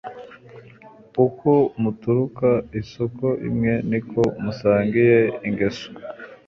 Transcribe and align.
Uko 1.25 1.51
muturuka 1.81 2.49
isoko 2.81 3.27
imwe 3.47 3.73
Ni 3.89 3.99
ko 4.09 4.21
musangiye 4.43 5.17
ingeso. 5.47 5.87